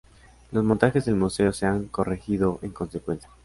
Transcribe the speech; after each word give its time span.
Los 0.51 0.63
montajes 0.63 1.05
del 1.05 1.13
museo 1.13 1.53
se 1.53 1.67
han 1.67 1.83
corregido 1.85 2.57
en 2.63 2.71
consecuencia. 2.71 3.29